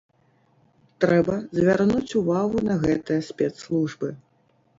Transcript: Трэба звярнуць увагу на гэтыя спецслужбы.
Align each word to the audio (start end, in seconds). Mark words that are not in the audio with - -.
Трэба 1.03 1.35
звярнуць 1.57 2.15
увагу 2.21 2.57
на 2.69 2.79
гэтыя 2.87 3.19
спецслужбы. 3.29 4.13